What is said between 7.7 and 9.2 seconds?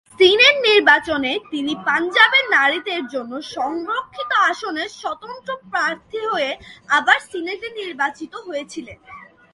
নির্বাচিত হয়েছিলেন।